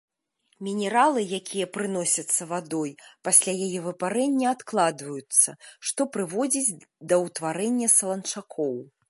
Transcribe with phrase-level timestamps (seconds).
[0.67, 2.93] Мінералы, якія прыносяцца вадой,
[3.29, 5.49] пасля яе выпарэння адкладваюцца,
[5.91, 6.77] што прыводзіць
[7.13, 8.75] да ўтварэння саланчакоў.